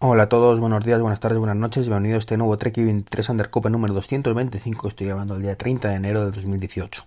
[0.00, 3.30] Hola a todos, buenos días, buenas tardes, buenas noches, bienvenido a este nuevo Trek 23
[3.30, 7.04] Undercover número 225 que estoy grabando el día 30 de enero de 2018.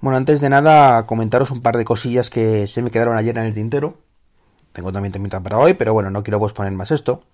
[0.00, 3.44] Bueno, antes de nada, comentaros un par de cosillas que se me quedaron ayer en
[3.44, 3.98] el tintero.
[4.72, 7.24] Tengo también temita para hoy, pero bueno, no quiero posponer más esto.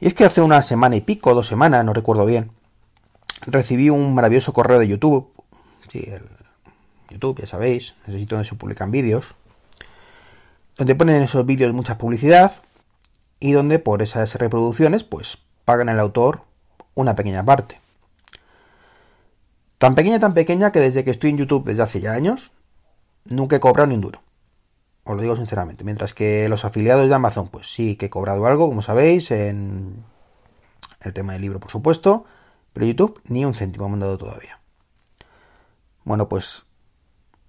[0.00, 2.52] Y es que hace una semana y pico, dos semanas, no recuerdo bien,
[3.46, 5.30] recibí un maravilloso correo de YouTube.
[5.90, 6.22] Sí, el
[7.10, 9.26] YouTube, ya sabéis, necesito donde se publican vídeos.
[10.78, 12.54] Donde ponen esos vídeos mucha publicidad
[13.42, 16.42] y donde por esas reproducciones pues pagan al autor
[16.94, 17.80] una pequeña parte.
[19.78, 22.52] Tan pequeña, tan pequeña que desde que estoy en YouTube desde hace ya años,
[23.24, 24.22] nunca he cobrado ni un duro.
[25.02, 25.82] Os lo digo sinceramente.
[25.82, 30.04] Mientras que los afiliados de Amazon, pues sí que he cobrado algo, como sabéis, en
[31.00, 32.24] el tema del libro, por supuesto.
[32.72, 34.60] Pero YouTube ni un céntimo me han dado todavía.
[36.04, 36.62] Bueno, pues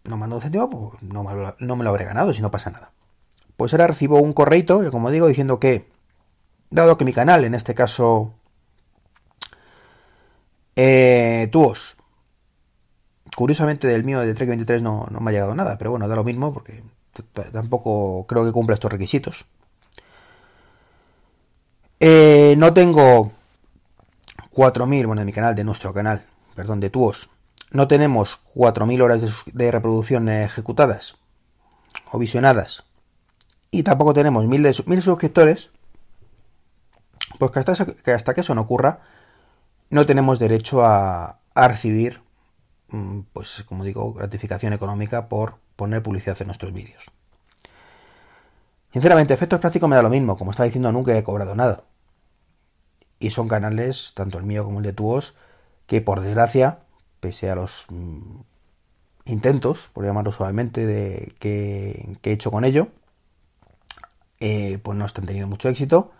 [0.05, 2.72] no me han dado un céntimo, pues no me, lo, habré ganado si no pasa
[2.72, 2.94] nada
[3.58, 5.86] pues ahora recibo un correito, como digo, diciendo que,
[6.73, 8.34] dado que mi canal, en este caso,
[10.75, 11.97] eh, Tuos,
[13.36, 16.16] curiosamente del mío de Trek 23 no, no me ha llegado nada, pero bueno, da
[16.16, 16.84] lo mismo porque
[17.52, 19.45] tampoco creo que cumpla estos requisitos.
[22.00, 23.31] Eh, no tengo
[24.52, 26.25] 4.000, bueno, de mi canal, de nuestro canal,
[26.56, 27.30] perdón, de Tuos,
[27.72, 31.16] no tenemos 4.000 horas de, reproducción ejecutadas
[32.12, 32.84] o visionadas
[33.72, 35.72] y tampoco tenemos mil, mil suscriptores,
[37.39, 37.59] pues que
[38.12, 39.00] hasta, que eso no ocurra,
[39.89, 42.22] no tenemos derecho a, recibir,
[42.90, 47.12] mm, pues como digo, gratificación económica por poner publicidad en nuestros vídeos.
[48.92, 51.84] Sinceramente, efectos prácticos me da lo mismo, como estaba diciendo, nunca he cobrado nada.
[53.20, 55.36] Y son canales, tanto el mío como el de Tuos,
[55.88, 56.80] que por desgracia,
[57.20, 58.42] pese a los mm,
[59.25, 62.90] intentos, por llamarlo suavemente, de, que, que he hecho con ello,
[64.40, 66.12] eh, pues no están teniendo mucho éxito.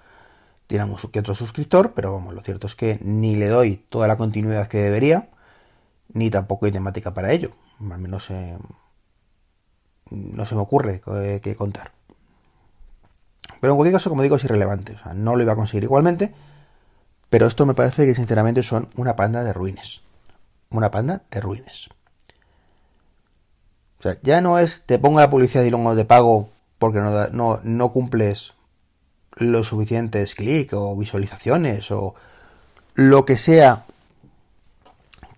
[0.68, 4.18] Tienen que otro suscriptor, pero vamos, lo cierto es que ni le doy toda la
[4.18, 5.30] continuidad que debería,
[6.14, 7.52] ni tampoco hay temática para ello.
[7.80, 8.58] Al menos eh,
[10.10, 11.02] no se me ocurre
[11.42, 11.92] que contar.
[13.64, 14.92] Pero en cualquier caso, como digo, es irrelevante.
[14.92, 16.34] O sea, no lo iba a conseguir igualmente.
[17.30, 20.02] Pero esto me parece que sinceramente son una panda de ruines.
[20.70, 21.88] Una panda de ruines.
[24.00, 27.30] O sea, ya no es te pongo la publicidad y luego de pago porque no,
[27.30, 28.54] no, no cumples
[29.38, 32.16] los suficientes clics o visualizaciones o
[32.96, 33.86] lo que sea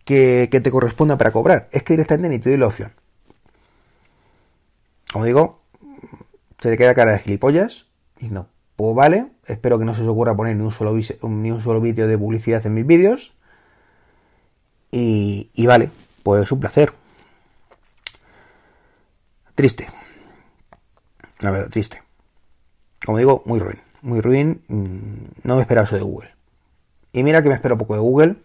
[0.03, 1.69] que, que, te corresponda para cobrar.
[1.72, 2.91] Es que directamente ni te doy la opción.
[5.11, 5.61] Como digo,
[6.59, 7.85] se te queda cara de gilipollas
[8.19, 8.47] y no.
[8.75, 11.79] Pues vale, espero que no se os ocurra poner ni un solo, ni un solo
[11.79, 13.34] vídeo de publicidad en mis vídeos.
[14.91, 15.89] Y, y vale,
[16.23, 16.94] pues es un placer.
[19.55, 19.88] Triste.
[21.39, 22.01] La verdad, triste.
[23.05, 23.84] Como digo, muy ruin.
[24.05, 24.61] Muy ruin.
[24.67, 26.29] Mm, no me esperaba eso de Google.
[27.11, 28.35] Y mira que me espero poco de Google,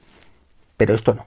[0.79, 1.27] pero esto no.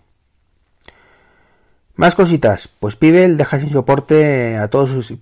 [1.95, 2.67] Más cositas.
[2.67, 5.13] Pues Pibel deja sin soporte a todos sus...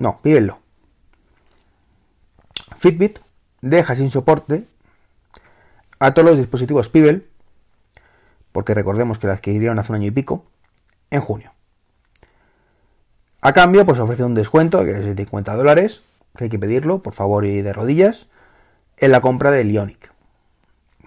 [0.00, 0.58] No, Pibello.
[2.76, 3.20] Fitbit
[3.60, 4.64] deja sin soporte
[6.00, 7.28] a todos los dispositivos Pibel,
[8.50, 10.44] porque recordemos que la adquirieron hace un año y pico,
[11.10, 11.52] en junio.
[13.42, 16.02] A cambio, pues ofrece un descuento, que es de 50 dólares,
[16.38, 18.28] que hay que pedirlo, por favor, y de rodillas,
[18.96, 20.12] en la compra del Ionic,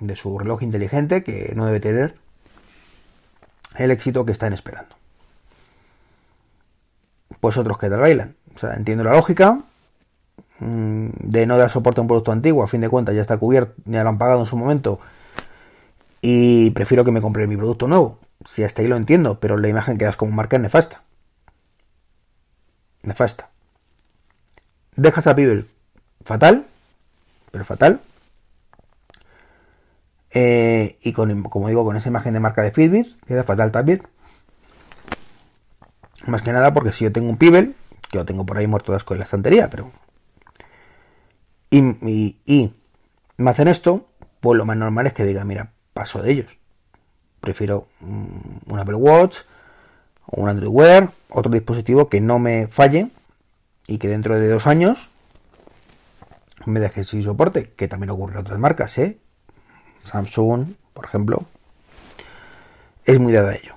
[0.02, 2.16] de su reloj inteligente, que no debe tener
[3.78, 4.94] el éxito que están esperando.
[7.40, 8.36] Pues otros que tal bailan.
[8.56, 9.62] O sea, entiendo la lógica
[10.60, 13.38] mm, de no dar soporte a un producto antiguo, a fin de cuentas ya está
[13.38, 15.00] cubierto, ya lo han pagado en su momento,
[16.22, 18.20] y prefiero que me compre mi producto nuevo.
[18.44, 21.04] Si hasta ahí lo entiendo, pero la imagen que das como marca es nefasta.
[23.04, 23.51] Nefasta.
[24.96, 25.68] Dejas a Bibel
[26.24, 26.66] fatal,
[27.52, 28.02] pero fatal.
[30.32, 34.04] Eh, y con, como digo, con esa imagen de marca de Fitbit, queda fatal también.
[36.26, 37.76] Más que nada porque si yo tengo un Pibel,
[38.10, 39.92] que lo tengo por ahí muerto de asco en la estantería, pero...
[41.70, 42.74] Y, y,
[43.38, 44.06] me hacen esto,
[44.42, 46.58] pues lo más normal es que diga, mira, paso de ellos.
[47.40, 49.40] Prefiero un Apple Watch,
[50.28, 53.10] un Android Wear, otro dispositivo que no me falle
[53.88, 55.10] y que dentro de dos años
[56.66, 59.18] me deje sin soporte, que también ocurre en otras marcas, ¿eh?
[60.04, 61.46] Samsung, por ejemplo,
[63.06, 63.76] es muy dada a ello.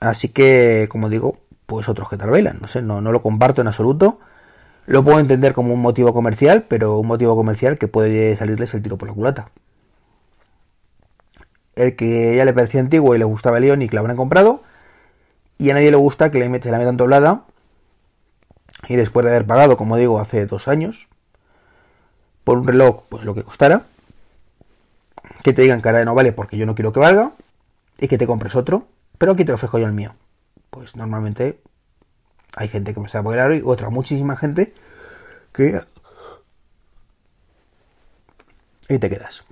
[0.00, 3.60] Así que, como digo, pues otros que tal bailan, no sé, no, no lo comparto
[3.60, 4.20] en absoluto.
[4.86, 8.82] Lo puedo entender como un motivo comercial, pero un motivo comercial que puede salirles el
[8.82, 9.50] tiro por la culata.
[11.74, 14.16] El que ya le parecía antiguo y le gustaba el León y que lo habrán
[14.16, 14.62] comprado,
[15.58, 17.44] y a nadie le gusta que le la metan doblada
[18.88, 21.08] y después de haber pagado, como digo, hace dos años,
[22.44, 23.82] por un reloj, pues lo que costara,
[25.42, 27.32] que te digan cara de no vale porque yo no quiero que valga,
[27.98, 28.86] y que te compres otro,
[29.18, 30.14] pero aquí te lo ofrezco yo el mío.
[30.70, 31.60] Pues normalmente
[32.56, 34.72] hay gente que me sabe apoyar y otra muchísima gente
[35.52, 35.82] que...
[38.88, 39.44] Y te quedas.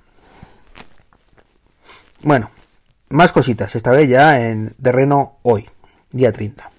[2.23, 2.49] Bueno,
[3.09, 5.69] más cositas, esta vez ya en terreno hoy,
[6.09, 6.71] día 30.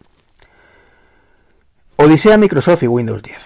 [2.00, 3.37] Odisea Microsoft y Windows 10.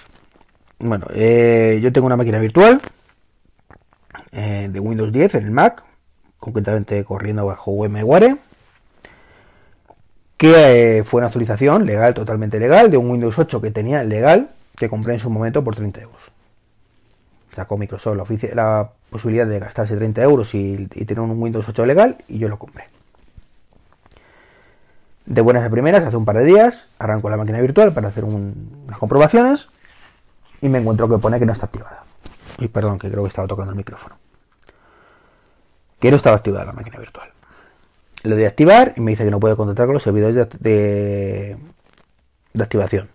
[0.81, 2.83] Bueno, eh, yo tengo una máquina virtual
[4.31, 5.83] eh, de Windows 10 en el Mac,
[6.37, 8.37] concretamente corriendo bajo VMware,
[10.37, 14.51] que eh, fue una actualización legal, totalmente legal, de un Windows 8 que tenía legal,
[14.77, 16.21] que compré en su momento por 30 euros.
[17.57, 22.19] Sacó Microsoft la, la posibilidad de gastarse 30 euros y, tener un Windows 8 legal
[22.29, 22.85] y yo lo compré.
[25.33, 28.23] De buenas a primeras, hace un par de días, arranco la máquina virtual para hacer
[28.23, 29.71] unas comprobaciones
[30.61, 32.05] y me encuentro que pone que no está activada.
[32.59, 34.17] Y perdón, que creo que estaba tocando el micrófono.
[35.99, 37.31] Que no estaba activada la máquina virtual.
[38.25, 41.57] Le doy a activar y me dice que no puede contactar con los servidores de,
[42.53, 43.09] de, activación.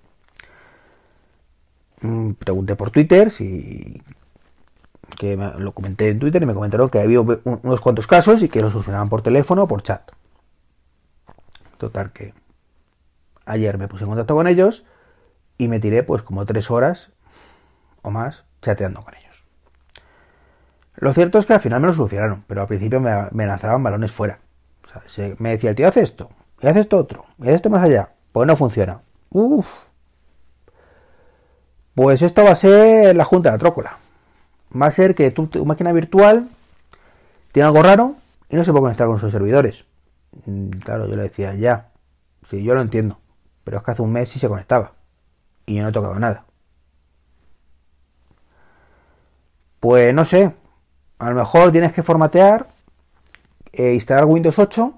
[2.01, 4.01] Mm, pregunté por Twitter si
[5.19, 8.59] que lo comenté en Twitter y me comentaron que había unos cuantos casos y que
[8.59, 10.01] lo solucionaban por teléfono o por chat.
[11.77, 12.33] Total que
[13.45, 14.85] ayer me puse en contacto con ellos
[15.57, 17.11] y me tiré pues como tres horas
[18.01, 19.45] o más chateando con ellos.
[20.95, 24.11] Lo cierto es que al final me lo solucionaron, pero al principio me, lanzaban balones
[24.11, 24.39] fuera.
[25.37, 28.09] me decía el tío, hace esto, y hace esto otro, y hace esto más allá.
[28.31, 29.01] Pues no funciona.
[29.29, 29.67] Uf.
[31.93, 33.97] Pues esto va a ser la junta de la trócola
[34.79, 36.47] va a ser que tu, máquina virtual
[37.51, 38.15] tiene algo raro
[38.49, 39.85] y no se puede conectar con sus servidores.
[40.45, 41.89] Mm, claro, yo le decía, ya,
[42.49, 43.17] sí, yo lo entiendo,
[43.63, 44.93] pero es que hace un mes sí se conectaba
[45.65, 46.45] y yo no he tocado nada.
[49.79, 50.53] Pues no sé,
[51.19, 52.67] a lo mejor tienes que formatear,
[53.77, 54.93] e instalar Windows 8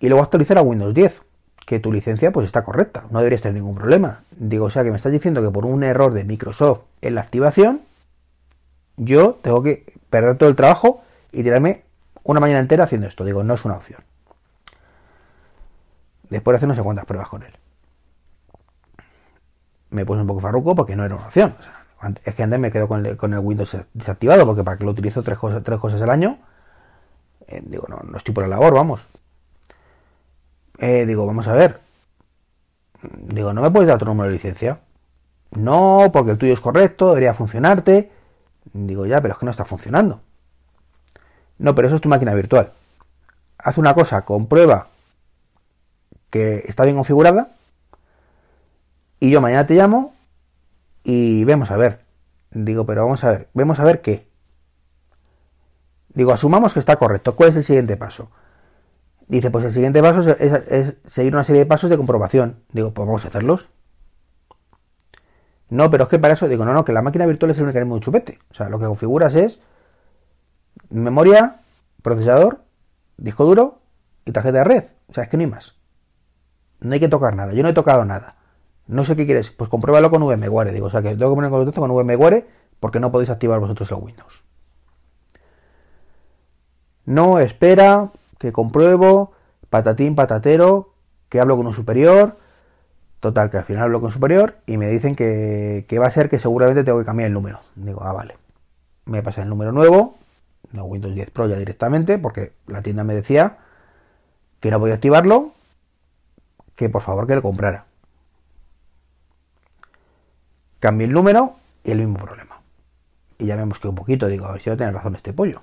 [0.00, 1.22] y luego actualizar a Windows 10,
[1.64, 4.22] que tu licencia pues está correcta, no deberías tener ningún problema.
[4.32, 7.20] Digo, o sea que me estás diciendo que por un error de Microsoft en la
[7.20, 7.80] activación,
[8.96, 11.02] yo tengo que perder todo el trabajo
[11.32, 11.82] y tirarme
[12.32, 13.24] una mañana entera haciendo esto.
[13.24, 14.00] Digo, no es una opción.
[16.28, 17.52] Después de hacer no sé cuántas pruebas con él.
[19.90, 21.54] Me puse un poco farruco porque no era una opción.
[22.24, 25.38] es que antes me quedo con el, Windows desactivado porque para que lo utilizo tres
[25.38, 26.38] cosas, tres cosas al año.
[27.46, 29.06] Eh, digo, no, no estoy por la labor, vamos.
[30.78, 31.80] Eh, digo, vamos a ver.
[33.02, 34.80] Digo, ¿no me puedes dar otro número de licencia?
[35.52, 38.10] No, porque el tuyo es correcto, debería funcionarte.
[38.72, 40.20] Digo, ya, pero es que no está funcionando.
[41.58, 42.72] No, pero eso es tu máquina virtual.
[43.58, 44.88] Haz una cosa, comprueba
[46.30, 47.48] que está bien configurada
[49.20, 50.14] y yo mañana te llamo
[51.04, 52.00] y vemos a ver.
[52.50, 54.26] Digo, pero vamos a ver, vemos a ver qué.
[56.14, 57.36] Digo, asumamos que está correcto.
[57.36, 58.30] ¿Cuál es el siguiente paso?
[59.28, 62.60] Dice, pues el siguiente paso es, seguir una serie de pasos de comprobación.
[62.72, 63.68] Digo, pues vamos a hacerlos.
[65.68, 67.66] No, pero es que para eso digo, no, no, que la máquina virtual es el
[67.66, 68.38] mecanismo de chupete.
[68.50, 69.58] O sea, lo que configuras es
[70.90, 71.56] memoria,
[72.02, 72.60] procesador,
[73.16, 73.78] disco duro
[74.24, 74.84] y tarjeta de red.
[75.08, 75.74] O sea, es que no hay más.
[76.80, 77.52] No hay que tocar nada.
[77.52, 78.36] Yo no he tocado nada.
[78.86, 79.50] No sé qué quieres.
[79.50, 80.72] Pues compruébalo con VMware.
[80.72, 82.46] Digo, o sea, que tengo que poner en contacto con VMware
[82.80, 84.44] porque no podéis activar vosotros el Windows.
[87.04, 89.32] No, espera, que compruebo,
[89.70, 90.92] patatín, patatero,
[91.28, 92.36] que hablo con un superior
[93.20, 96.38] Total, que al final hablo con superior y me dicen que, va a ser que
[96.38, 97.60] seguramente tengo que cambiar el número.
[97.74, 98.36] Digo, ah, vale.
[99.04, 100.16] Me pasa el número nuevo,
[100.72, 103.58] no Windows 10 Pro ya directamente, porque la tienda me decía
[104.60, 105.52] que no podía activarlo,
[106.74, 107.86] que por favor que lo comprara.
[110.80, 112.60] Cambié el número y el mismo problema.
[113.38, 115.32] Y ya vemos que un poquito, digo, a ver si va a tener razón este
[115.32, 115.62] pollo.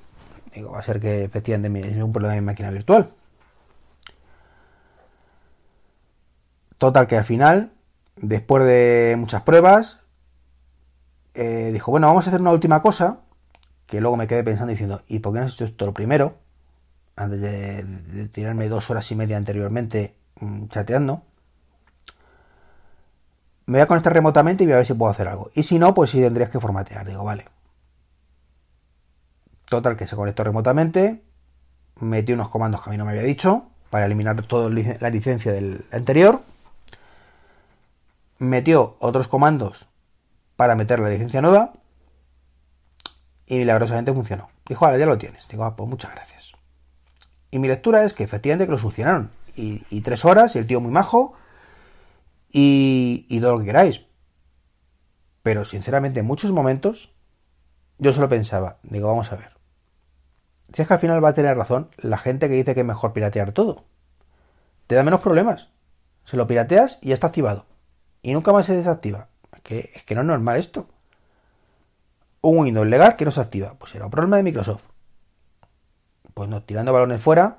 [0.54, 3.12] Digo, va a ser que efectivamente es un problema de mi máquina virtual.
[6.78, 7.72] Total, que al final,
[8.18, 10.00] después de muchas pruebas,
[11.34, 13.20] eh, dijo, bueno, vamos a hacer una última cosa,
[13.94, 16.34] que luego me quedé pensando diciendo, ¿y por qué no has hecho esto lo primero?
[17.16, 21.22] Antes de, tirarme dos horas y media anteriormente mm, chateando.
[23.68, 25.52] Me voy a conectar remotamente y voy a ver si puedo hacer algo.
[25.54, 27.08] Y si no, pues sí tendrías que formatear.
[27.08, 27.46] Digo, vale.
[29.70, 31.22] Total, que se conectó remotamente.
[32.00, 33.68] Metí unos comandos que a mí no me había dicho.
[33.92, 36.42] Para eliminar toda la licencia del anterior
[38.40, 39.88] metió otros comandos
[40.56, 41.74] para meter la licencia nueva
[43.54, 44.50] y milagrosamente funcionó.
[44.68, 45.48] Dijo, ahora ya lo tienes.
[45.48, 46.54] Digo, ah, pues muchas gracias.
[47.52, 49.30] Y mi lectura es que efectivamente que lo solucionaron.
[49.56, 51.36] Y, tres horas, y el tío muy majo,
[52.50, 54.02] y, y todo lo que queráis.
[55.44, 57.14] Pero sinceramente en muchos momentos
[58.00, 59.52] yo solo pensaba, digo, vamos a ver.
[60.74, 62.86] Si es que al final va a tener razón la gente que dice que es
[62.86, 63.86] mejor piratear todo.
[64.88, 65.70] Te da menos problemas.
[66.26, 67.68] Se lo pirateas y ya está activado.
[68.24, 69.28] Y nunca más se desactiva.
[69.56, 70.88] Es que, es que no es normal esto.
[72.44, 73.74] Un Windows legal que no se activa.
[73.80, 74.84] Pues era un problema de Microsoft.
[76.34, 77.58] Pues no, tirando balones fuera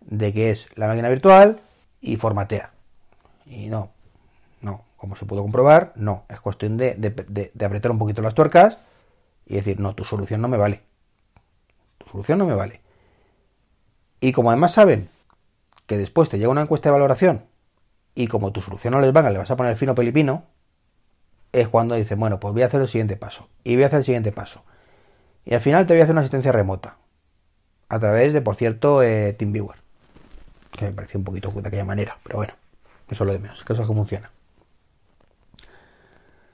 [0.00, 1.60] de que es la máquina virtual
[2.00, 2.70] y formatea.
[3.44, 3.90] Y no,
[4.60, 6.24] no, como se pudo comprobar, no.
[6.28, 8.78] Es cuestión de, de apretar un poquito las tuercas
[9.44, 10.82] y decir, no, tu solución no me vale.
[11.98, 12.80] Tu solución no me vale.
[14.20, 15.08] Y como además saben
[15.86, 17.44] que después te llega una encuesta de valoración
[18.14, 20.44] y como tu solución no les va, le vas a poner fino pelipino,
[21.52, 23.48] es cuando dicen, bueno, pues voy a hacer el siguiente paso.
[23.64, 24.62] Y voy a hacer el siguiente paso.
[25.44, 26.98] Y al final te voy a hacer una asistencia remota.
[27.88, 29.76] A través de, por cierto, eh, TeamViewer.
[30.72, 32.18] Que me pareció un poquito de aquella manera.
[32.24, 32.54] Pero bueno,
[33.08, 33.64] eso es lo de menos.
[33.64, 34.30] Que eso es que funciona.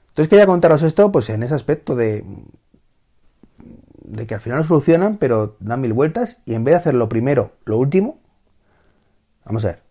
[0.09, 2.23] Entonces quería contaros esto, pues en ese aspecto de,
[4.03, 6.93] de que al final lo solucionan, pero dan mil vueltas y en vez de hacer
[6.93, 8.19] lo primero, lo último,
[9.43, 9.81] vamos a ver,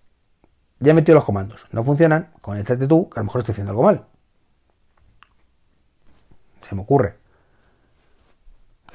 [0.78, 3.72] ya he metido los comandos, no funcionan, conéctate tú, que a lo mejor estoy haciendo
[3.72, 4.04] algo mal.
[6.72, 7.16] Se me ocurre.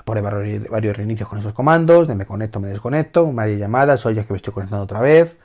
[0.04, 4.34] Pone varios, reinicios con esos comandos, de me conecto, me desconecto, varias llamadas, oye, que
[4.34, 5.38] me estoy conectando otra vez.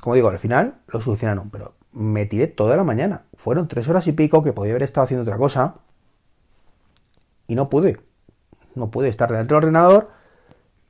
[0.00, 3.22] Como digo, al final lo solucionaron, pero me tiré toda la mañana.
[3.38, 5.76] Fueron tres horas y pico que podía haber estado haciendo otra cosa
[7.46, 7.98] y no pude.
[8.74, 10.10] No pude estar delante del ordenador.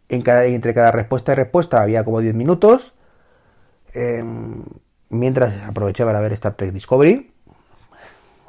[0.08, 2.92] En cada, entre cada respuesta y respuesta había como 10 minutos.
[3.92, 4.64] Em,
[5.10, 7.29] mientras aproveché para ver Star Trek Discovery.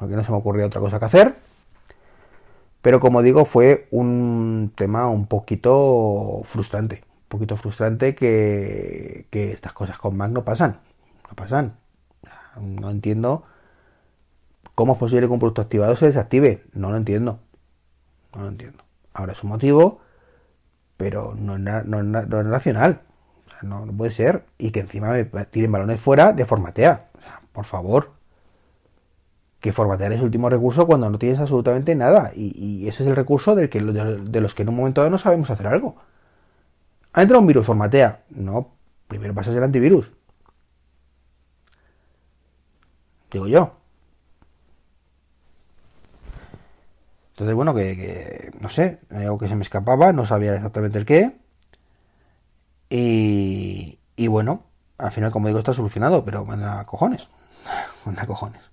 [0.02, 1.36] Porque no se me ocurrió otra cosa que hacer.
[2.80, 7.04] Pero como digo, fue un tema un poquito frustrante.
[7.04, 10.78] Un poquito frustrante que, que estas cosas con Mac no pasan.
[11.30, 11.76] No pasan.
[12.60, 13.44] No entiendo
[14.74, 16.64] cómo es posible que un producto activado se desactive.
[16.72, 17.38] No lo entiendo.
[18.34, 18.82] No lo entiendo.
[19.14, 20.00] Ahora es un motivo,
[20.96, 23.02] pero no, es racional.
[23.62, 24.46] no, puede ser.
[24.58, 27.06] Y que encima me tiren balones fuera de formatea.
[27.52, 28.21] por favor.
[29.62, 32.32] Que formatear es último recurso cuando no tienes absolutamente nada.
[32.34, 35.18] Y, ese es el recurso del que, de, los que en un momento dado no
[35.18, 35.96] sabemos hacer algo.
[37.12, 38.24] Ha entrado un virus, formatea.
[38.30, 38.72] No,
[39.08, 40.10] primero pasas el antivirus.
[43.30, 43.76] Digo yo.
[47.30, 51.36] Entonces, bueno, que, no sé, algo que se me escapaba, no sabía exactamente el qué.
[52.90, 54.64] Y, y bueno,
[54.98, 57.28] al final, como digo, está solucionado, pero manda cojones.
[58.04, 58.72] Manda cojones.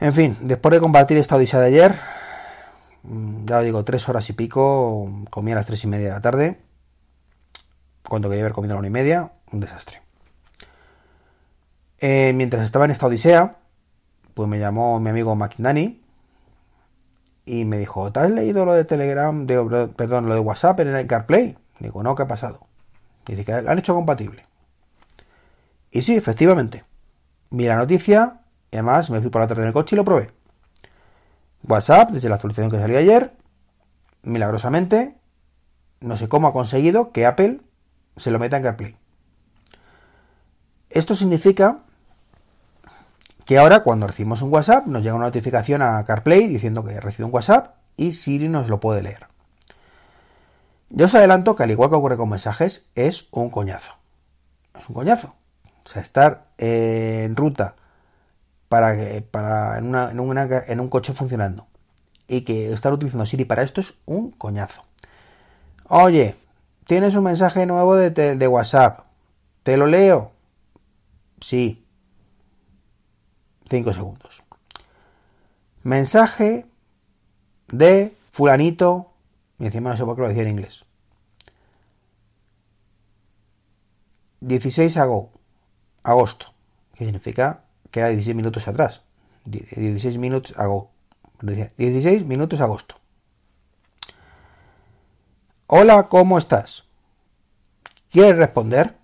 [0.00, 1.94] En fin, después de compartir esta odisea de ayer,
[3.02, 6.12] mm, ya os digo, tres horas y pico, comí a las tres y media de
[6.14, 6.58] la tarde,
[8.08, 10.00] cuando quería haber comido a la una y media, un desastre.
[11.98, 13.56] Eh, mientras estaba en esta odisea,
[14.32, 16.00] pues me llamó mi amigo McDani,
[17.44, 20.88] y me dijo, ¿te has leído lo de Telegram, de, perdón, lo de WhatsApp en
[20.94, 21.58] el CarPlay?
[21.78, 22.60] Digo, no, ¿qué ha pasado?
[23.26, 24.46] Dice que lo han hecho compatible.
[25.90, 26.84] Y sí, efectivamente.
[27.50, 28.39] Vi la noticia
[28.70, 30.30] y además me fui por la tarde en el coche y lo probé.
[31.66, 33.32] WhatsApp, desde la actualización que salió ayer,
[34.22, 35.16] milagrosamente,
[36.00, 37.60] no sé cómo ha conseguido que Apple
[38.16, 38.96] se lo meta en CarPlay.
[40.88, 41.78] Esto significa
[43.44, 47.00] que ahora cuando recibimos un WhatsApp nos llega una notificación a CarPlay diciendo que he
[47.00, 49.26] recibido un WhatsApp y Siri nos lo puede leer.
[50.88, 53.94] Yo os adelanto que al igual que ocurre con mensajes, es un coñazo.
[54.78, 55.34] Es un coñazo.
[55.84, 57.74] O sea, estar en ruta
[58.70, 58.96] para,
[59.32, 61.66] para en, en, un coche funcionando
[62.28, 64.84] y que estar utilizando Siri para esto es un coñazo.
[65.88, 66.36] Oye,
[66.84, 69.00] tienes un mensaje nuevo de, de WhatsApp.
[69.64, 70.30] ¿Te lo leo?
[71.40, 71.84] Sí.
[73.68, 74.40] 5 segundos.
[75.82, 76.64] Mensaje
[77.72, 79.10] de fulanito,
[79.58, 80.84] y encima no sé por qué lo decía en inglés.
[84.42, 84.96] 16
[86.04, 86.54] agosto,
[86.94, 89.02] que significa que era 16 minutos atrás.
[89.44, 90.90] 16 minutos agosto.
[91.42, 92.96] 16 minutos agosto.
[95.66, 96.84] Hola, ¿cómo estás?
[98.10, 98.96] ¿Quieres responder?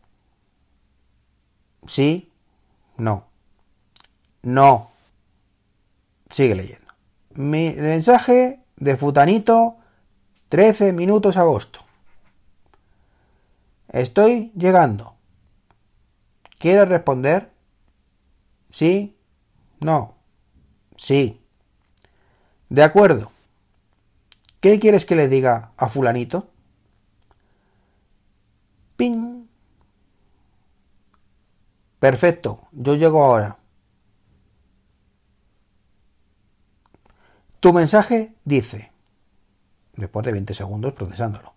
[1.87, 2.33] Sí,
[2.97, 3.27] no.
[4.43, 4.91] No.
[6.31, 6.93] Sigue leyendo.
[7.35, 9.77] Mi mensaje de futanito
[10.49, 11.81] 13 minutos agosto.
[13.89, 15.15] Estoy llegando.
[16.59, 17.56] ¿Quieres responder?
[18.71, 19.17] Sí.
[19.81, 20.15] No.
[20.97, 21.41] Sí.
[22.69, 23.31] De acuerdo.
[24.61, 26.51] ¿Qué quieres que le diga a fulanito?
[28.97, 29.47] Ping.
[31.99, 32.69] Perfecto.
[32.73, 33.59] Yo llego ahora.
[37.61, 38.93] Tu mensaje dice,
[39.95, 41.53] después de 20 segundos procesándolo.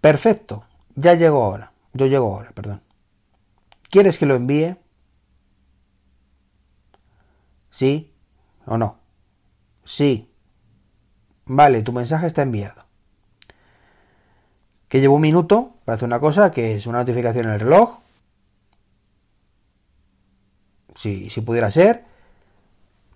[0.00, 0.64] Perfecto,
[0.94, 1.72] ya llegó ahora.
[1.92, 2.80] Yo llego ahora, perdón.
[3.90, 4.76] ¿Quieres que lo envíe?
[7.78, 8.12] ¿Sí
[8.66, 8.98] o no?
[9.84, 10.28] Sí.
[11.44, 12.86] Vale, tu mensaje está enviado.
[14.88, 18.00] Que llevo un minuto para hacer una cosa, que es una notificación en el reloj.
[20.96, 22.04] Si, si pudiera ser.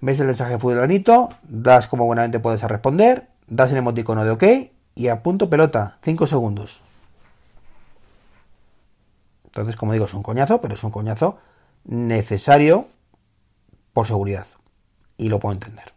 [0.00, 4.44] Ves el mensaje fulanito, das como buenamente puedes a responder, das el emoticono de OK
[4.94, 6.84] y a punto pelota, 5 segundos.
[9.46, 11.38] Entonces, como digo, es un coñazo, pero es un coñazo
[11.84, 12.86] necesario
[13.92, 14.46] por seguridad.
[15.16, 15.92] Y lo puedo entender.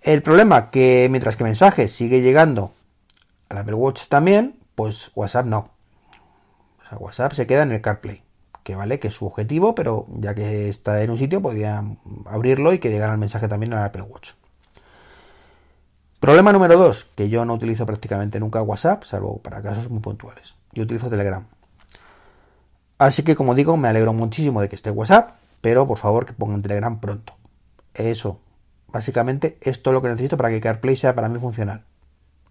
[0.00, 2.72] El problema que mientras que mensajes sigue llegando
[3.48, 5.70] al Apple Watch también, pues WhatsApp no.
[6.78, 8.22] O sea, WhatsApp se queda en el CarPlay,
[8.62, 11.84] que vale, que es su objetivo, pero ya que está en un sitio, podía
[12.26, 14.30] abrirlo y que llegara el mensaje también al Apple Watch.
[16.20, 20.54] Problema número dos, que yo no utilizo prácticamente nunca WhatsApp, salvo para casos muy puntuales.
[20.72, 21.46] Yo utilizo Telegram.
[22.98, 25.30] Así que como digo, me alegro muchísimo de que esté WhatsApp,
[25.66, 27.34] pero por favor que pongan Telegram pronto.
[27.92, 28.38] Eso,
[28.86, 31.82] básicamente, es todo lo que necesito para que CarPlay sea para mí funcional.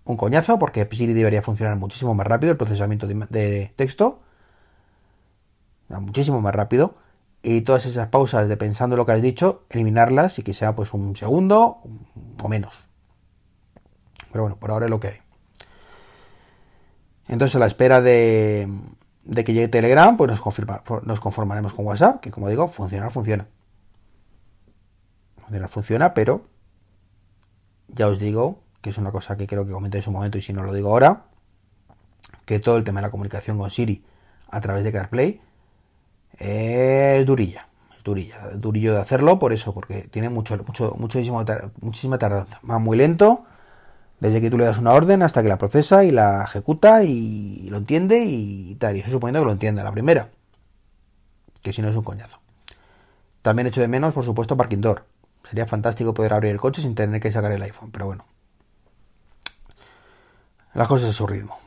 [0.04, 4.20] Un coñazo, porque Siri debería funcionar muchísimo más rápido el procesamiento de, texto.
[5.88, 6.96] Muchísimo más rápido.
[7.42, 11.16] Y todas esas pausas de pensando lo que has dicho, eliminarlas y que pues un
[11.16, 11.84] segundo
[12.44, 12.90] o menos.
[14.34, 15.18] Pero bueno, por ahora es lo que hay.
[17.30, 18.68] Entonces a la espera de,
[19.26, 20.42] de que llegue Telegram, pues nos,
[21.04, 23.48] nos conformaremos con WhatsApp, que como digo, funciona, funciona.
[25.38, 26.46] Funciona, funciona, pero
[27.88, 30.42] ya os digo que es una cosa que creo que comenté en su momento y
[30.42, 31.26] si no lo digo ahora,
[32.46, 34.04] que todo el tema de la comunicación con Siri
[34.50, 35.42] a través de CarPlay
[36.38, 37.68] es durilla.
[37.98, 41.44] Es durilla, durillo de hacerlo por eso, porque tiene mucho, mucho, muchísimo,
[41.82, 42.60] muchísima tardanza.
[42.70, 43.46] Va muy lento
[44.20, 47.68] desde que tú le das una orden hasta que la procesa y la ejecuta y
[47.70, 48.96] lo entiende y tal.
[48.96, 50.30] Y eso suponiendo que lo entienda la primera.
[51.62, 52.40] Que si no es un coñazo.
[53.42, 55.06] También echo de menos, por supuesto, Parking Door.
[55.48, 58.26] Sería fantástico poder abrir el coche sin tener que sacar el iPhone, pero bueno.
[60.74, 61.60] Las cosas a su ritmo.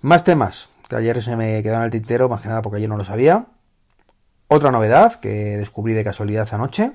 [0.00, 2.88] Más temas, que ayer se me quedó en el tintero, más que nada porque ayer
[2.88, 3.46] no lo sabía.
[4.48, 6.92] Otra novedad que descubrí de casualidad anoche.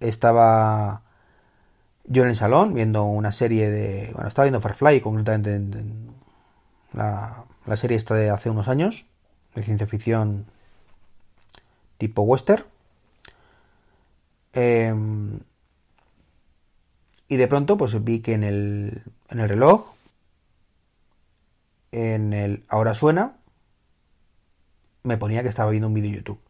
[0.00, 1.02] Estaba
[2.08, 4.10] yo en el salón viendo una serie de...
[4.12, 5.82] Bueno, estaba viendo Firefly, concretamente
[6.92, 9.06] la, la, serie esta de hace unos años,
[9.54, 10.46] de ciencia ficción
[11.98, 12.64] tipo western.
[14.52, 15.40] Em,
[17.28, 19.94] y de pronto pues vi que en el, en el reloj,
[21.92, 23.36] en el ahora suena,
[25.02, 26.40] me ponía que estaba viendo un vídeo YouTube.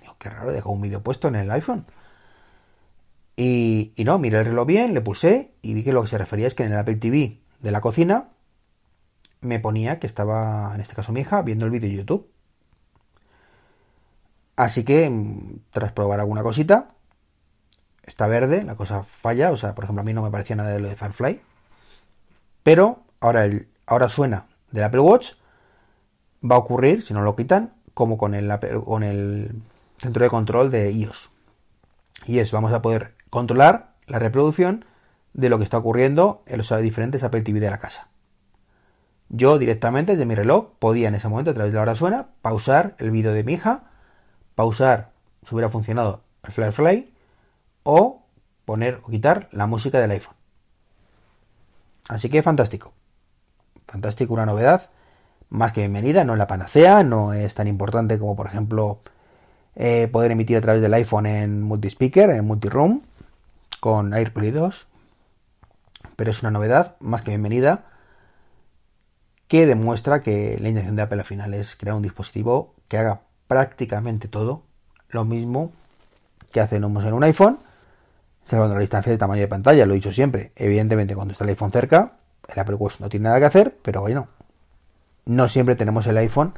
[0.00, 1.86] Digo, qué raro, dejó un vídeo puesto en el iPhone.
[3.36, 6.46] Y, no, miré el reloj bien, le puse y vi que lo que se refería
[6.46, 8.28] es que en el Apple TV de la cocina
[9.40, 12.30] me ponía que estaba, en este caso mi hija, viendo el vídeo de YouTube.
[14.56, 16.90] Así que, mm, tras probar alguna cosita,
[18.04, 20.70] está verde, la cosa falla, o sea, por ejemplo, a mí no me parecía nada
[20.70, 21.40] de lo de Firefly.
[22.62, 25.32] Pero ahora, el, ahora suena del Apple Watch,
[26.48, 28.52] va a ocurrir, si no lo quitan, como con el,
[28.84, 29.62] con el
[29.98, 31.30] centro de control de iOS.
[32.26, 34.84] Y es, vamos a poder controlar la reproducción
[35.32, 38.08] de lo que está ocurriendo en los diferentes Apple TV de la casa.
[39.28, 42.28] Yo directamente desde mi reloj podía en ese momento a través de la hora suena
[42.40, 43.90] pausar el vídeo de mi hija,
[44.54, 45.10] pausar
[45.42, 47.12] si hubiera funcionado el Firefly
[47.82, 48.22] o
[48.64, 50.36] poner o quitar la música del iPhone.
[52.08, 52.92] Así que fantástico.
[53.88, 54.90] Fantástico, una novedad
[55.48, 59.00] más que bienvenida, no es la panacea, no es tan importante como por ejemplo
[59.74, 63.02] eh, poder emitir a través del iPhone en multispeaker, en multiroom,
[63.84, 64.86] con AirPlay 2,
[66.16, 67.84] pero es una novedad más que bienvenida
[69.46, 73.20] que demuestra que la intención de Apple al final es crear un dispositivo que haga
[73.46, 74.62] prácticamente todo
[75.10, 75.70] lo mismo
[76.50, 77.58] que hacemos en un iPhone,
[78.46, 80.52] salvando la distancia de tamaño de pantalla, lo he dicho siempre.
[80.56, 82.12] Evidentemente, cuando está el iPhone cerca,
[82.48, 84.28] el Apple Watch no tiene nada que hacer, pero bueno,
[85.26, 86.54] no siempre tenemos el iPhone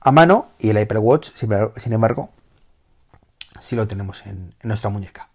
[0.00, 2.30] a mano y el Apple Watch, sin embargo,
[3.60, 5.29] sí lo tenemos en nuestra muñeca.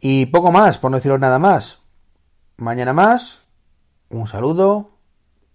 [0.00, 1.82] Y poco más, por no deciros nada más.
[2.56, 3.42] Mañana más.
[4.08, 4.90] Un saludo.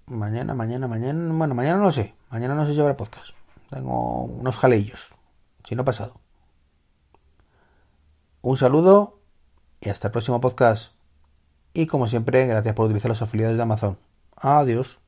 [0.05, 1.33] Mañana, mañana, mañana.
[1.33, 2.13] Bueno, mañana no sé.
[2.29, 3.31] Mañana no sé si podcast.
[3.69, 5.09] Tengo unos jaleillos.
[5.63, 6.19] Si no ha pasado.
[8.41, 9.19] Un saludo
[9.81, 10.93] y hasta el próximo podcast.
[11.73, 13.97] Y como siempre, gracias por utilizar los afiliados de Amazon.
[14.35, 14.99] Adiós.